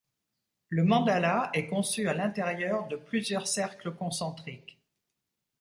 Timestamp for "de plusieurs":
2.87-3.45